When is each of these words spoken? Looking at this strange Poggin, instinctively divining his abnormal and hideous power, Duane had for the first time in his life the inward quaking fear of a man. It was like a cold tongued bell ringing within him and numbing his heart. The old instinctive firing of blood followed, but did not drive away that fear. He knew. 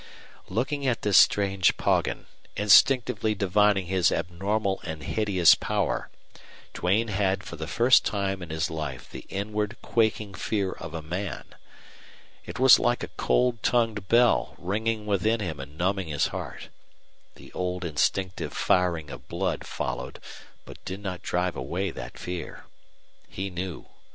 Looking 0.49 0.87
at 0.87 1.03
this 1.03 1.19
strange 1.19 1.77
Poggin, 1.77 2.25
instinctively 2.57 3.35
divining 3.35 3.85
his 3.85 4.11
abnormal 4.11 4.81
and 4.83 5.03
hideous 5.03 5.53
power, 5.53 6.09
Duane 6.73 7.09
had 7.09 7.43
for 7.43 7.55
the 7.55 7.67
first 7.67 8.03
time 8.03 8.41
in 8.41 8.49
his 8.49 8.71
life 8.71 9.07
the 9.11 9.27
inward 9.29 9.77
quaking 9.83 10.33
fear 10.33 10.71
of 10.71 10.95
a 10.95 11.03
man. 11.03 11.45
It 12.47 12.57
was 12.57 12.79
like 12.79 13.03
a 13.03 13.09
cold 13.09 13.61
tongued 13.61 14.07
bell 14.07 14.55
ringing 14.57 15.05
within 15.05 15.39
him 15.39 15.59
and 15.59 15.77
numbing 15.77 16.07
his 16.07 16.29
heart. 16.33 16.69
The 17.35 17.53
old 17.53 17.85
instinctive 17.85 18.53
firing 18.53 19.11
of 19.11 19.27
blood 19.27 19.67
followed, 19.67 20.19
but 20.65 20.83
did 20.83 20.99
not 21.01 21.21
drive 21.21 21.55
away 21.55 21.91
that 21.91 22.17
fear. 22.17 22.65
He 23.29 23.51
knew. 23.51 23.85